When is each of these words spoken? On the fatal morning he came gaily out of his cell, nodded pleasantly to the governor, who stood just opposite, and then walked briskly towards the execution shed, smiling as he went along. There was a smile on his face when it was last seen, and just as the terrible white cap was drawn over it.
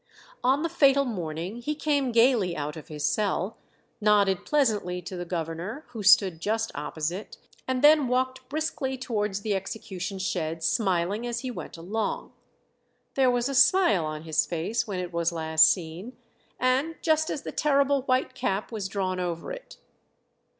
On 0.43 0.63
the 0.63 0.67
fatal 0.67 1.05
morning 1.05 1.57
he 1.57 1.75
came 1.75 2.11
gaily 2.11 2.57
out 2.57 2.75
of 2.75 2.87
his 2.87 3.05
cell, 3.05 3.57
nodded 4.01 4.47
pleasantly 4.47 4.99
to 5.03 5.15
the 5.15 5.25
governor, 5.25 5.85
who 5.89 6.01
stood 6.01 6.39
just 6.41 6.71
opposite, 6.73 7.37
and 7.67 7.83
then 7.83 8.07
walked 8.07 8.49
briskly 8.49 8.97
towards 8.97 9.41
the 9.41 9.53
execution 9.53 10.17
shed, 10.17 10.63
smiling 10.63 11.27
as 11.27 11.41
he 11.41 11.51
went 11.51 11.77
along. 11.77 12.33
There 13.13 13.29
was 13.29 13.47
a 13.47 13.53
smile 13.53 14.03
on 14.03 14.23
his 14.23 14.43
face 14.43 14.87
when 14.87 14.99
it 14.99 15.13
was 15.13 15.31
last 15.31 15.69
seen, 15.71 16.17
and 16.59 16.95
just 17.03 17.29
as 17.29 17.43
the 17.43 17.51
terrible 17.51 18.01
white 18.01 18.33
cap 18.33 18.71
was 18.71 18.87
drawn 18.87 19.19
over 19.19 19.51
it. 19.51 19.77